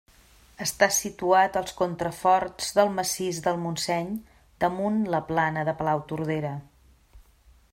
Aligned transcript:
Està 0.63 0.85
situat 0.93 1.57
als 1.59 1.73
contraforts 1.81 2.71
del 2.77 2.89
massís 3.01 3.41
del 3.49 3.59
Montseny 3.65 4.09
damunt 4.65 4.99
la 5.17 5.21
plana 5.29 5.67
de 5.69 5.77
Palautordera. 5.83 6.55